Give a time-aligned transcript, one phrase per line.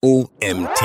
[0.00, 0.80] OMT.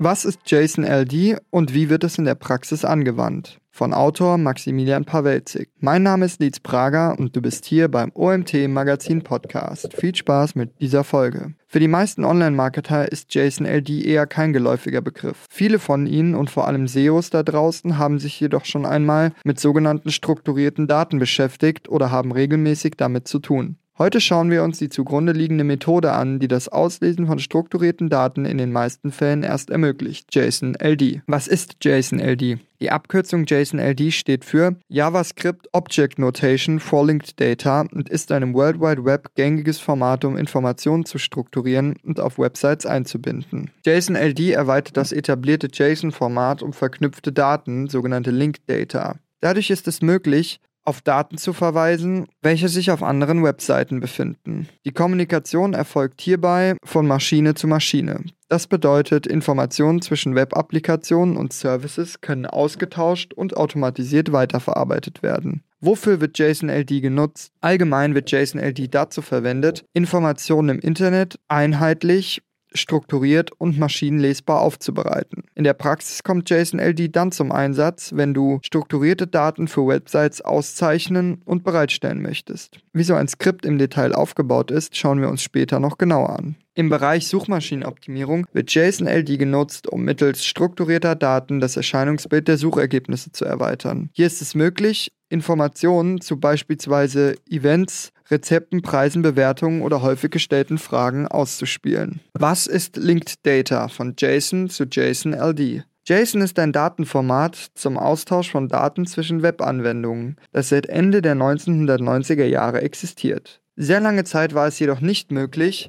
[0.00, 3.60] Was ist JSON-LD und wie wird es in der Praxis angewandt?
[3.70, 5.70] Von Autor Maximilian Pawelzig.
[5.78, 9.94] Mein Name ist Lietz Prager und du bist hier beim OMT Magazin Podcast.
[9.94, 11.54] Viel Spaß mit dieser Folge.
[11.68, 15.46] Für die meisten Online-Marketer ist JSON-LD eher kein geläufiger Begriff.
[15.48, 19.60] Viele von ihnen und vor allem SEOs da draußen haben sich jedoch schon einmal mit
[19.60, 23.76] sogenannten strukturierten Daten beschäftigt oder haben regelmäßig damit zu tun.
[23.98, 28.44] Heute schauen wir uns die zugrunde liegende Methode an, die das Auslesen von strukturierten Daten
[28.44, 31.22] in den meisten Fällen erst ermöglicht, JSON-LD.
[31.26, 32.60] Was ist JSON-LD?
[32.80, 38.54] Die Abkürzung JSON-LD steht für JavaScript Object Notation for Linked Data und ist ein im
[38.54, 43.72] World Wide Web gängiges Format, um Informationen zu strukturieren und auf Websites einzubinden.
[43.84, 49.16] JSON-LD erweitert das etablierte JSON-Format um verknüpfte Daten, sogenannte Linked Data.
[49.40, 54.68] Dadurch ist es möglich, auf Daten zu verweisen, welche sich auf anderen Webseiten befinden.
[54.86, 58.24] Die Kommunikation erfolgt hierbei von Maschine zu Maschine.
[58.48, 65.62] Das bedeutet, Informationen zwischen Web-Applikationen und Services können ausgetauscht und automatisiert weiterverarbeitet werden.
[65.80, 67.52] Wofür wird JSON-LD genutzt?
[67.60, 72.40] Allgemein wird JSON-LD dazu verwendet, Informationen im Internet einheitlich
[72.74, 75.44] strukturiert und maschinenlesbar aufzubereiten.
[75.54, 81.42] In der Praxis kommt JSON-LD dann zum Einsatz, wenn du strukturierte Daten für Websites auszeichnen
[81.44, 82.78] und bereitstellen möchtest.
[82.92, 86.56] Wie so ein Skript im Detail aufgebaut ist, schauen wir uns später noch genauer an.
[86.74, 93.44] Im Bereich Suchmaschinenoptimierung wird JSON-LD genutzt, um mittels strukturierter Daten das Erscheinungsbild der Suchergebnisse zu
[93.44, 94.10] erweitern.
[94.12, 101.26] Hier ist es möglich, Informationen zu beispielsweise Events, Rezepten, Preisen, Bewertungen oder häufig gestellten Fragen
[101.26, 102.20] auszuspielen.
[102.34, 105.84] Was ist Linked Data von JSON zu JSON-LD?
[106.06, 112.46] JSON ist ein Datenformat zum Austausch von Daten zwischen Webanwendungen, das seit Ende der 1990er
[112.46, 113.60] Jahre existiert.
[113.76, 115.88] Sehr lange Zeit war es jedoch nicht möglich,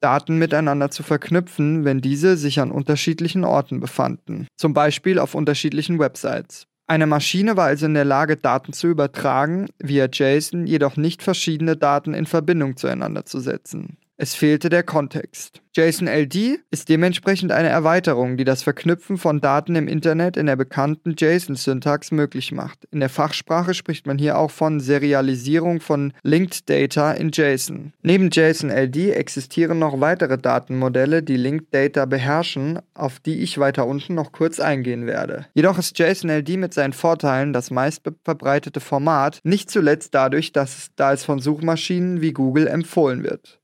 [0.00, 5.98] Daten miteinander zu verknüpfen, wenn diese sich an unterschiedlichen Orten befanden, zum Beispiel auf unterschiedlichen
[5.98, 6.66] Websites.
[6.90, 11.76] Eine Maschine war also in der Lage, Daten zu übertragen, via JSON jedoch nicht verschiedene
[11.76, 13.96] Daten in Verbindung zueinander zu setzen.
[14.22, 15.62] Es fehlte der Kontext.
[15.72, 21.14] JSON-LD ist dementsprechend eine Erweiterung, die das Verknüpfen von Daten im Internet in der bekannten
[21.16, 22.86] JSON-Syntax möglich macht.
[22.90, 27.92] In der Fachsprache spricht man hier auch von Serialisierung von Linked Data in JSON.
[28.02, 34.14] Neben JSON-LD existieren noch weitere Datenmodelle, die Linked Data beherrschen, auf die ich weiter unten
[34.14, 35.46] noch kurz eingehen werde.
[35.54, 41.12] Jedoch ist JSON-LD mit seinen Vorteilen das meistverbreitete Format, nicht zuletzt dadurch, dass es, da
[41.12, 43.60] es von Suchmaschinen wie Google empfohlen wird.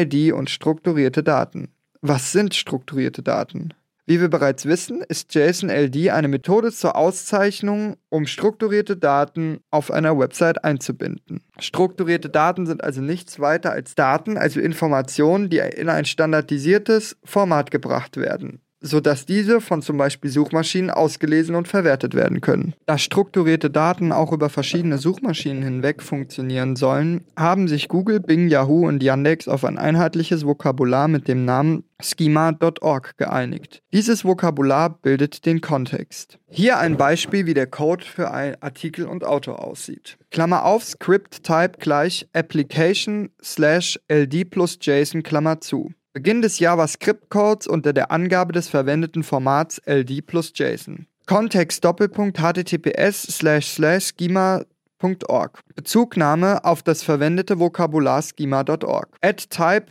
[0.00, 1.68] JSON-LD und strukturierte Daten.
[2.00, 3.74] Was sind strukturierte Daten?
[4.06, 10.18] Wie wir bereits wissen, ist JSON-LD eine Methode zur Auszeichnung, um strukturierte Daten auf einer
[10.18, 11.42] Website einzubinden.
[11.58, 17.70] Strukturierte Daten sind also nichts weiter als Daten, also Informationen, die in ein standardisiertes Format
[17.70, 22.74] gebracht werden sodass diese von zum Beispiel Suchmaschinen ausgelesen und verwertet werden können.
[22.86, 28.86] Da strukturierte Daten auch über verschiedene Suchmaschinen hinweg funktionieren sollen, haben sich Google, Bing, Yahoo
[28.86, 33.82] und Yandex auf ein einheitliches Vokabular mit dem Namen schema.org geeinigt.
[33.92, 36.38] Dieses Vokabular bildet den Kontext.
[36.48, 40.16] Hier ein Beispiel, wie der Code für ein Artikel und Autor aussieht.
[40.30, 45.92] Klammer auf, Script Type gleich Application slash LD plus JSON Klammer zu.
[46.12, 51.06] Beginn des JavaScript-Codes unter der Angabe des verwendeten Formats LD plus JSON.
[51.26, 55.60] Kontext Doppelpunkt https slash slash schema.org.
[55.76, 59.16] Bezugnahme auf das verwendete Vokabular schema.org.
[59.22, 59.86] Add type.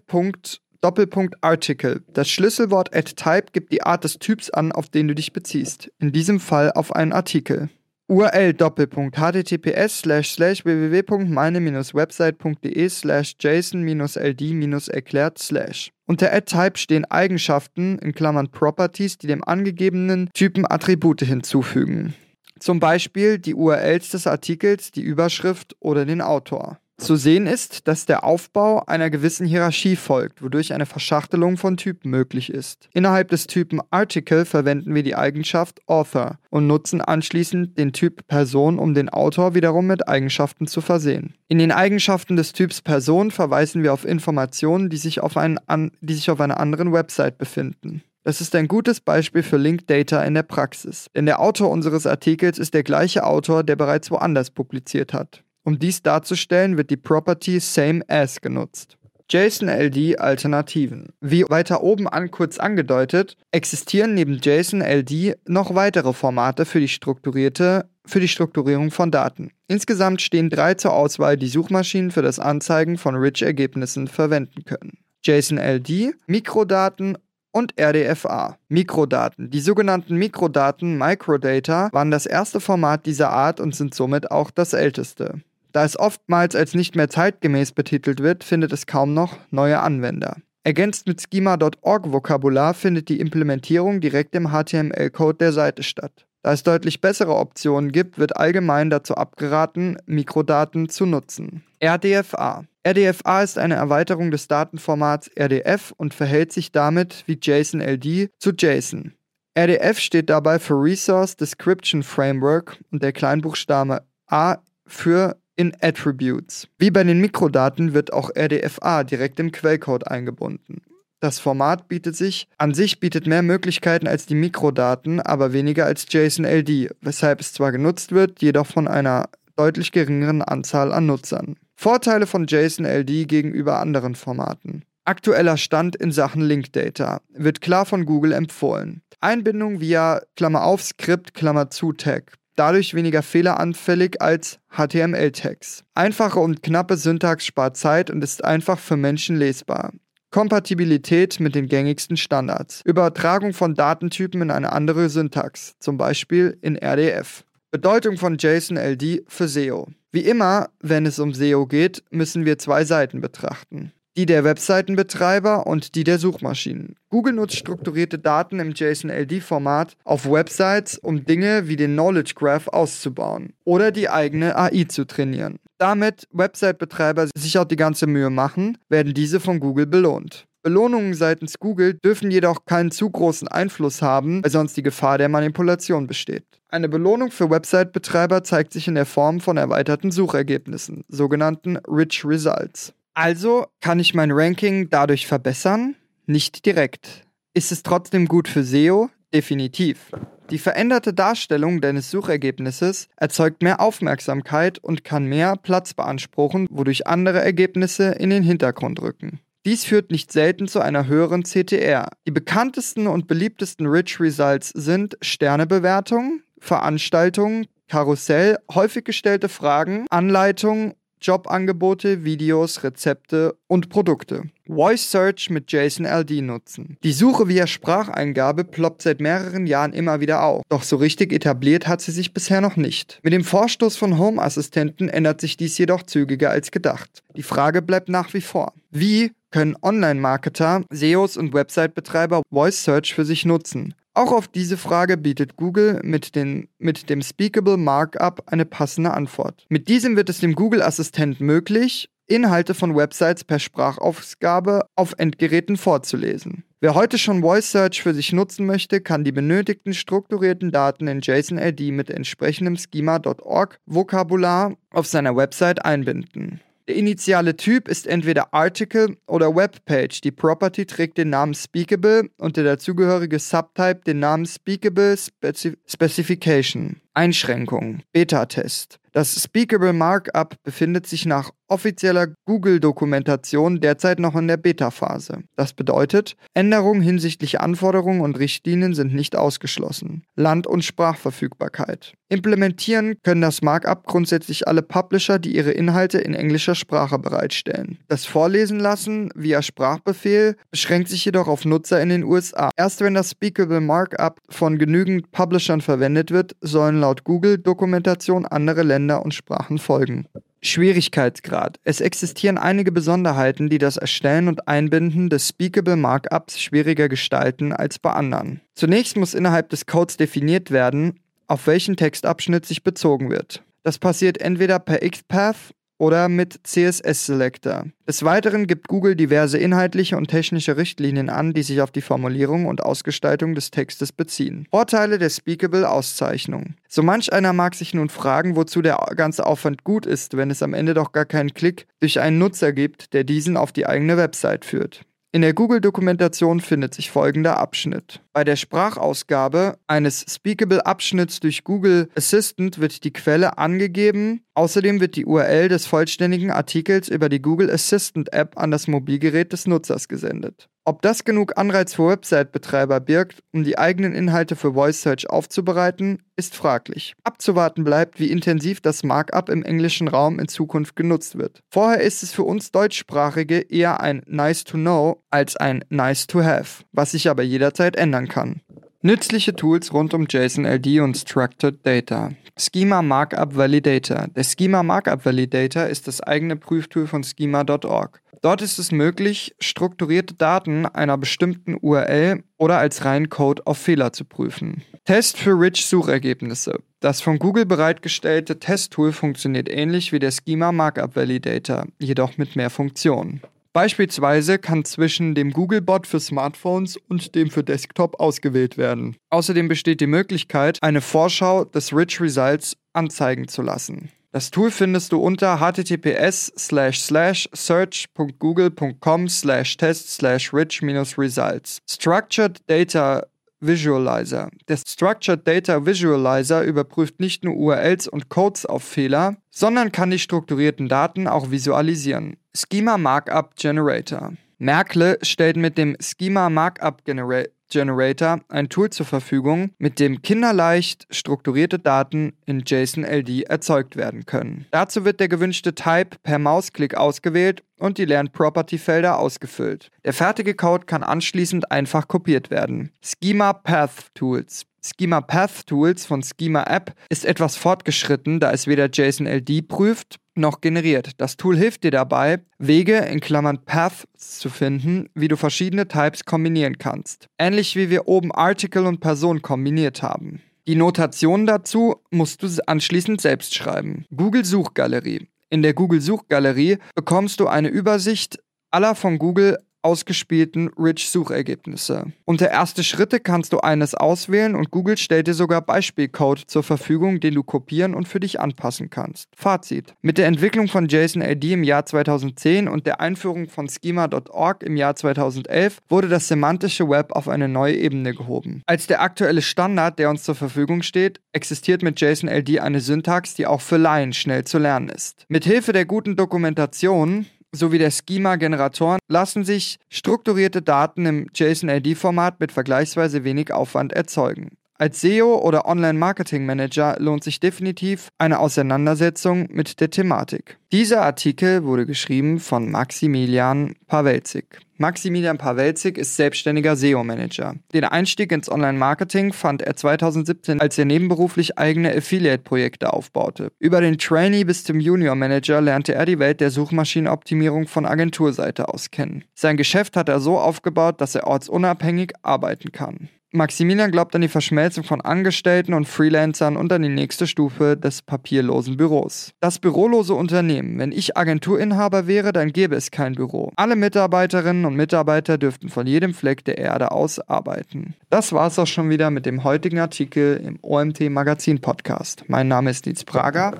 [0.81, 2.01] Doppelpunkt Article.
[2.13, 5.89] Das Schlüsselwort add type gibt die Art des Typs an, auf den du dich beziehst.
[5.99, 7.69] In diesem Fall auf einen Artikel.
[8.09, 15.91] URL Doppelpunkt https slash slash www.meine-website.de slash json-ld-erklärt slash.
[16.07, 22.15] Unter add-type stehen Eigenschaften in Klammern Properties, die dem angegebenen Typen Attribute hinzufügen.
[22.57, 26.79] Zum Beispiel die URLs des Artikels, die Überschrift oder den Autor.
[26.99, 32.11] Zu sehen ist, dass der Aufbau einer gewissen Hierarchie folgt, wodurch eine Verschachtelung von Typen
[32.11, 32.89] möglich ist.
[32.93, 38.77] Innerhalb des Typen Article verwenden wir die Eigenschaft Author und nutzen anschließend den Typ Person,
[38.77, 41.35] um den Autor wiederum mit Eigenschaften zu versehen.
[41.47, 45.91] In den Eigenschaften des Typs Person verweisen wir auf Informationen, die sich auf, einen an,
[46.01, 48.03] die sich auf einer anderen Website befinden.
[48.23, 52.05] Das ist ein gutes Beispiel für Linked Data in der Praxis, denn der Autor unseres
[52.05, 55.43] Artikels ist der gleiche Autor, der bereits woanders publiziert hat.
[55.69, 58.97] Um dies darzustellen, wird die Property Same As genutzt.
[59.29, 61.09] JSON-LD-Alternativen.
[61.21, 67.87] Wie weiter oben an kurz angedeutet, existieren neben JSON-LD noch weitere Formate für die strukturierte
[68.03, 69.51] für die Strukturierung von Daten.
[69.67, 74.97] Insgesamt stehen drei zur Auswahl, die Suchmaschinen für das Anzeigen von Rich-Ergebnissen verwenden können.
[75.23, 77.15] JSON-LD, Mikrodaten
[77.51, 78.57] und RDFA.
[78.69, 79.51] Mikrodaten.
[79.51, 84.73] Die sogenannten Mikrodaten, Microdata, waren das erste Format dieser Art und sind somit auch das
[84.73, 85.41] älteste.
[85.71, 90.37] Da es oftmals als nicht mehr zeitgemäß betitelt wird, findet es kaum noch neue Anwender.
[90.63, 96.25] Ergänzt mit Schema.org-Vokabular findet die Implementierung direkt im HTML-Code der Seite statt.
[96.41, 101.63] Da es deutlich bessere Optionen gibt, wird allgemein dazu abgeraten, Mikrodaten zu nutzen.
[101.83, 102.65] RDFA.
[102.87, 109.13] RDFA ist eine Erweiterung des Datenformats RDF und verhält sich damit wie JSON-LD zu JSON.
[109.57, 116.69] RDF steht dabei für Resource Description Framework und der Kleinbuchstabe A für in Attributes.
[116.77, 120.81] Wie bei den Mikrodaten wird auch RDFA direkt im Quellcode eingebunden.
[121.19, 126.05] Das Format bietet sich, an sich bietet mehr Möglichkeiten als die Mikrodaten, aber weniger als
[126.09, 129.27] JSON-LD, weshalb es zwar genutzt wird, jedoch von einer
[129.57, 131.57] deutlich geringeren Anzahl an Nutzern.
[131.75, 134.85] Vorteile von JSON-LD gegenüber anderen Formaten.
[135.03, 139.01] Aktueller Stand in Sachen Link Data wird klar von Google empfohlen.
[139.19, 142.38] Einbindung via Klammer auf Skript Klammer zu Tag.
[142.59, 145.85] Dadurch weniger fehleranfällig als HTML-Tags.
[145.95, 149.93] Einfache und knappe Syntax spart Zeit und ist einfach für Menschen lesbar.
[150.29, 152.81] Kompatibilität mit den gängigsten Standards.
[152.83, 157.45] Übertragung von Datentypen in eine andere Syntax, zum Beispiel in RDF.
[157.71, 159.87] Bedeutung von JSON-LD für SEO.
[160.11, 163.93] Wie immer, wenn es um SEO geht, müssen wir zwei Seiten betrachten.
[164.17, 166.95] Die der Webseitenbetreiber und die der Suchmaschinen.
[167.09, 173.53] Google nutzt strukturierte Daten im JSON-LD-Format auf Websites, um Dinge wie den Knowledge Graph auszubauen
[173.63, 175.59] oder die eigene AI zu trainieren.
[175.77, 180.45] Damit Website-Betreiber sich auch die ganze Mühe machen, werden diese von Google belohnt.
[180.61, 185.29] Belohnungen seitens Google dürfen jedoch keinen zu großen Einfluss haben, weil sonst die Gefahr der
[185.29, 186.43] Manipulation besteht.
[186.67, 192.93] Eine Belohnung für Website-Betreiber zeigt sich in der Form von erweiterten Suchergebnissen, sogenannten Rich Results.
[193.19, 195.97] Also kann ich mein Ranking dadurch verbessern?
[196.25, 197.25] Nicht direkt.
[197.53, 199.09] Ist es trotzdem gut für SEO?
[199.33, 200.11] Definitiv.
[200.51, 207.41] Die veränderte Darstellung deines Suchergebnisses erzeugt mehr Aufmerksamkeit und kann mehr Platz beanspruchen, wodurch andere
[207.41, 209.41] Ergebnisse in den Hintergrund rücken.
[209.65, 212.07] Dies führt nicht selten zu einer höheren CTR.
[212.25, 222.23] Die bekanntesten und beliebtesten Rich Results sind Sternebewertungen, Veranstaltungen, Karussell, häufig gestellte Fragen, Anleitungen Jobangebote,
[222.23, 224.43] Videos, Rezepte und Produkte.
[224.67, 226.97] Voice Search mit JSON-LD nutzen.
[227.03, 231.87] Die Suche via Spracheingabe ploppt seit mehreren Jahren immer wieder auf, doch so richtig etabliert
[231.87, 233.19] hat sie sich bisher noch nicht.
[233.23, 237.23] Mit dem Vorstoß von Home-Assistenten ändert sich dies jedoch zügiger als gedacht.
[237.35, 238.73] Die Frage bleibt nach wie vor.
[238.91, 243.95] Wie können Online-Marketer, SEOs und Website-Betreiber Voice Search für sich nutzen?
[244.13, 249.65] Auch auf diese Frage bietet Google mit, den, mit dem Speakable Markup eine passende Antwort.
[249.69, 256.63] Mit diesem wird es dem Google-Assistent möglich, Inhalte von Websites per Sprachausgabe auf Endgeräten vorzulesen.
[256.79, 261.21] Wer heute schon Voice Search für sich nutzen möchte, kann die benötigten strukturierten Daten in
[261.21, 266.61] JSON-LD mit entsprechendem Schema.org Vokabular auf seiner Website einbinden.
[266.89, 270.21] Der initiale Typ ist entweder Article oder Webpage.
[270.21, 276.99] Die Property trägt den Namen Speakable und der dazugehörige Subtype den Namen Speakable Spezi Specification.
[277.13, 278.01] Einschränkungen.
[278.11, 278.97] Beta-Test.
[279.11, 285.43] Das Speakable Markup befindet sich nach offizieller Google-Dokumentation derzeit noch in der Beta-Phase.
[285.55, 290.23] Das bedeutet, Änderungen hinsichtlich Anforderungen und Richtlinien sind nicht ausgeschlossen.
[290.35, 292.13] Land- und Sprachverfügbarkeit.
[292.31, 297.97] Implementieren können das Markup grundsätzlich alle Publisher, die ihre Inhalte in englischer Sprache bereitstellen.
[298.07, 302.69] Das Vorlesen lassen via Sprachbefehl beschränkt sich jedoch auf Nutzer in den USA.
[302.77, 309.25] Erst wenn das Speakable Markup von genügend Publishern verwendet wird, sollen laut Google-Dokumentation andere Länder
[309.25, 310.27] und Sprachen folgen.
[310.61, 311.79] Schwierigkeitsgrad.
[311.83, 317.97] Es existieren einige Besonderheiten, die das Erstellen und Einbinden des Speakable Markups schwieriger gestalten als
[317.97, 318.61] bei anderen.
[318.75, 321.19] Zunächst muss innerhalb des Codes definiert werden,
[321.49, 323.63] auf welchen Textabschnitt sich bezogen wird.
[323.83, 327.85] Das passiert entweder per XPath oder mit CSS Selector.
[328.07, 332.65] Des Weiteren gibt Google diverse inhaltliche und technische Richtlinien an, die sich auf die Formulierung
[332.65, 334.65] und Ausgestaltung des Textes beziehen.
[334.71, 336.75] Vorteile der Speakable Auszeichnung.
[336.87, 340.63] So manch einer mag sich nun fragen, wozu der ganze Aufwand gut ist, wenn es
[340.63, 344.15] am Ende doch gar keinen Klick durch einen Nutzer gibt, der diesen auf die eigene
[344.15, 345.01] Website führt.
[345.31, 348.19] In der Google-Dokumentation findet sich folgender Abschnitt.
[348.33, 355.25] Bei der Sprachausgabe eines Speakable-Abschnitts durch Google Assistant wird die Quelle angegeben, Außerdem wird die
[355.25, 360.67] URL des vollständigen Artikels über die Google Assistant App an das Mobilgerät des Nutzers gesendet.
[360.83, 366.23] Ob das genug Anreiz für Website-Betreiber birgt, um die eigenen Inhalte für Voice Search aufzubereiten,
[366.35, 367.13] ist fraglich.
[367.23, 371.61] Abzuwarten bleibt, wie intensiv das Markup im englischen Raum in Zukunft genutzt wird.
[371.69, 376.43] Vorher ist es für uns Deutschsprachige eher ein Nice to Know als ein Nice to
[376.43, 378.61] Have, was sich aber jederzeit ändern kann.
[379.01, 382.31] Nützliche Tools rund um JSON-LD und Structured Data.
[382.57, 384.27] Schema Markup Validator.
[384.35, 388.21] Der Schema Markup Validator ist das eigene Prüftool von schema.org.
[388.41, 394.11] Dort ist es möglich, strukturierte Daten einer bestimmten URL oder als reinen Code auf Fehler
[394.11, 394.83] zu prüfen.
[395.05, 396.79] Test für Rich Suchergebnisse.
[396.99, 402.69] Das von Google bereitgestellte Testtool funktioniert ähnlich wie der Schema Markup Validator, jedoch mit mehr
[402.69, 403.39] Funktionen.
[403.73, 409.15] Beispielsweise kann zwischen dem Googlebot für Smartphones und dem für Desktop ausgewählt werden.
[409.29, 414.09] Außerdem besteht die Möglichkeit, eine Vorschau des Rich Results anzeigen zu lassen.
[414.31, 421.79] Das Tool findest du unter https search.google.com test rich-results.
[421.89, 423.25] Structured Data
[423.59, 424.49] Visualizer.
[424.67, 430.19] Der Structured Data Visualizer überprüft nicht nur URLs und Codes auf Fehler, sondern kann die
[430.19, 432.37] strukturierten Daten auch visualisieren.
[432.55, 434.33] Schema Markup Generator.
[434.57, 441.07] Merkle stellt mit dem Schema Markup Generator Generator ein Tool zur Verfügung, mit dem kinderleicht
[441.09, 444.65] strukturierte Daten in JSON-LD erzeugt werden können.
[444.71, 449.89] Dazu wird der gewünschte Type per Mausklick ausgewählt und die Lern-Property-Felder ausgefüllt.
[450.03, 452.91] Der fertige Code kann anschließend einfach kopiert werden.
[453.01, 454.65] Schema Path Tools.
[454.81, 460.61] Schema Path Tools von Schema App ist etwas fortgeschritten, da es weder JSON-LD prüft noch
[460.61, 461.11] generiert.
[461.17, 464.07] Das Tool hilft dir dabei, Wege in Klammern Paths
[464.39, 467.27] zu finden, wie du verschiedene Types kombinieren kannst.
[467.37, 470.41] Ähnlich wie wir oben Article und Person kombiniert haben.
[470.67, 474.05] Die Notation dazu musst du anschließend selbst schreiben.
[474.15, 475.27] Google Suchgalerie.
[475.49, 478.37] In der Google Suchgalerie bekommst du eine Übersicht
[478.71, 482.11] aller von Google ausgespielten Rich-Suchergebnisse.
[482.25, 487.19] Unter erste Schritte kannst du eines auswählen und Google stellt dir sogar Beispielcode zur Verfügung,
[487.19, 489.29] den du kopieren und für dich anpassen kannst.
[489.35, 489.95] Fazit.
[490.01, 494.95] Mit der Entwicklung von JSON-LD im Jahr 2010 und der Einführung von Schema.org im Jahr
[494.95, 498.63] 2011 wurde das semantische Web auf eine neue Ebene gehoben.
[498.65, 503.47] Als der aktuelle Standard, der uns zur Verfügung steht, existiert mit JSON-LD eine Syntax, die
[503.47, 505.25] auch für Laien schnell zu lernen ist.
[505.29, 507.25] Mit Hilfe der guten Dokumentation
[507.55, 514.58] sowie der Schema-Generatoren lassen sich strukturierte Daten im JSON-LD-Format mit vergleichsweise wenig Aufwand erzeugen.
[514.81, 520.57] Als SEO oder Online-Marketing-Manager lohnt sich definitiv eine Auseinandersetzung mit der Thematik.
[520.71, 524.45] Dieser Artikel wurde geschrieben von Maximilian Pawelzig.
[524.77, 527.55] Maximilian Pawelzig ist selbstständiger SEO-Manager.
[527.73, 533.51] Den Einstieg ins Online-Marketing fand er 2017, als er nebenberuflich eigene Affiliate-Projekte aufbaute.
[533.59, 538.91] Über den Trainee bis zum Junior-Manager lernte er die Welt der Suchmaschinenoptimierung von Agenturseite aus
[538.91, 539.25] kennen.
[539.35, 543.09] Sein Geschäft hat er so aufgebaut, dass er ortsunabhängig arbeiten kann.
[543.31, 548.01] Maximilian glaubt an die Verschmelzung von Angestellten und Freelancern und an die nächste Stufe des
[548.01, 549.33] papierlosen Büros.
[549.39, 550.79] Das bürolose Unternehmen.
[550.79, 553.51] Wenn ich Agenturinhaber wäre, dann gäbe es kein Büro.
[553.55, 557.93] Alle Mitarbeiterinnen und Mitarbeiter dürften von jedem Fleck der Erde aus arbeiten.
[558.09, 562.23] Das war's auch schon wieder mit dem heutigen Artikel im OMT Magazin Podcast.
[562.27, 563.53] Mein Name ist Nils Prager.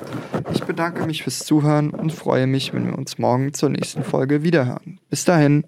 [0.51, 4.41] Ich bedanke mich fürs Zuhören und freue mich, wenn wir uns morgen zur nächsten Folge
[4.41, 4.97] wiederhören.
[5.11, 5.63] Bis dahin.